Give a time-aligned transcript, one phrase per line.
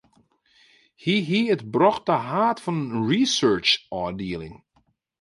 [1.03, 4.57] Hy hie it brocht ta haad fan in researchôfdieling.